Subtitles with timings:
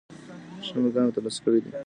[0.65, 1.71] ښه مقام یې تر لاسه کړی دی.